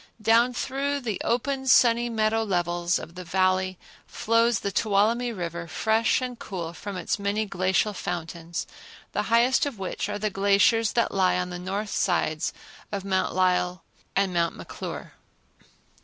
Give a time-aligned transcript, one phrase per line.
[0.19, 3.77] Down through the open sunny meadow levels of the Valley
[4.07, 8.65] flows the Tuolumne River, fresh and cool from its many glacial fountains,
[9.11, 12.51] the highest of which are the glaciers that lie on the north sides
[12.91, 13.83] of Mount Lyell
[14.15, 15.13] and Mount McClure.